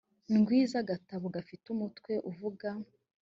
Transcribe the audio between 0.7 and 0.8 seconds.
z